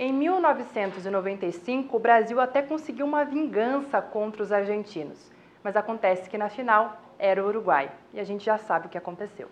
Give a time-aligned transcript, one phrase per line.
[0.00, 5.18] Em 1995, o Brasil até conseguiu uma vingança contra os argentinos,
[5.60, 8.96] mas acontece que na final era o Uruguai e a gente já sabe o que
[8.96, 9.48] aconteceu.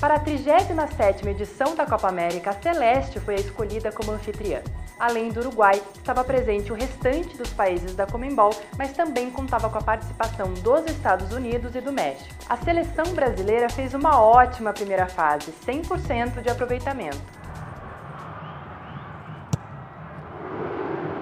[0.00, 4.62] Para a 37ª edição da Copa América, a Celeste foi a escolhida como anfitriã.
[4.98, 9.76] Além do Uruguai, estava presente o restante dos países da Comembol, mas também contava com
[9.76, 12.34] a participação dos Estados Unidos e do México.
[12.48, 17.20] A seleção brasileira fez uma ótima primeira fase, 100% de aproveitamento.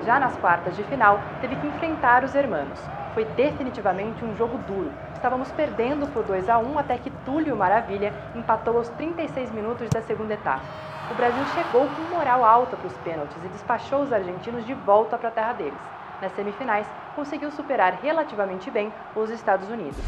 [0.04, 2.78] Já nas quartas de final, teve que enfrentar os hermanos.
[3.12, 4.92] Foi definitivamente um jogo duro.
[5.14, 10.00] Estávamos perdendo por 2 a 1 até que Túlio Maravilha empatou aos 36 minutos da
[10.00, 10.64] segunda etapa.
[11.10, 15.18] O Brasil chegou com moral alta para os pênaltis e despachou os argentinos de volta
[15.18, 15.78] para a terra deles.
[16.22, 20.02] Nas semifinais, conseguiu superar relativamente bem os Estados Unidos.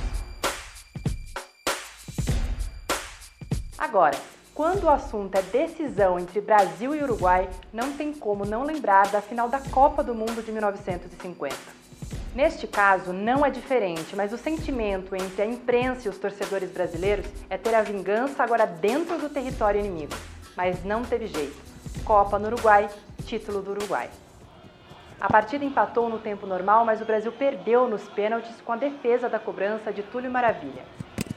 [3.76, 4.16] Agora,
[4.54, 9.20] quando o assunto é decisão entre Brasil e Uruguai, não tem como não lembrar da
[9.20, 11.79] final da Copa do Mundo de 1950.
[12.34, 17.26] Neste caso, não é diferente, mas o sentimento entre a imprensa e os torcedores brasileiros
[17.48, 20.14] é ter a vingança agora dentro do território inimigo.
[20.56, 21.56] Mas não teve jeito.
[22.04, 22.88] Copa no Uruguai,
[23.26, 24.08] título do Uruguai.
[25.20, 29.28] A partida empatou no tempo normal, mas o Brasil perdeu nos pênaltis com a defesa
[29.28, 30.84] da cobrança de Túlio Maravilha.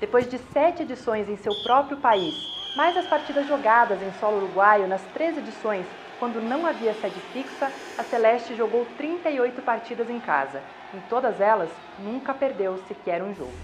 [0.03, 2.35] Depois de sete edições em seu próprio país
[2.75, 5.87] mais as partidas jogadas em solo uruguaio nas três edições,
[6.19, 10.61] quando não havia sede fixa, a Celeste jogou 38 partidas em casa.
[10.93, 13.55] Em todas elas, nunca perdeu sequer um jogo.